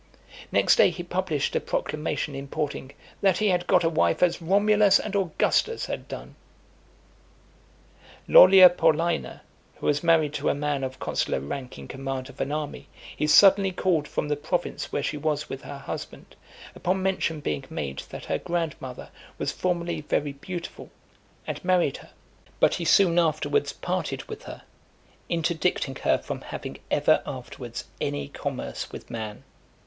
[0.51, 4.99] Next day he published a proclamation, importing, "That he had got a wife as Romulus
[4.99, 6.33] and Augustus had done."
[8.27, 9.43] Lollia Paulina,
[9.75, 13.27] who was married to a man of consular rank in command of an army, he
[13.27, 16.35] suddenly called from the province where she was with her husband,
[16.75, 20.89] upon mention being made that her grandmother was formerly very beautiful,
[21.45, 22.09] and married her;
[22.59, 24.63] but he soon afterwards parted with her,
[25.29, 29.43] interdicting her from having ever afterwards any commerce with man.